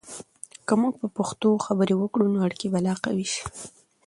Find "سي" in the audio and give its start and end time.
3.33-3.43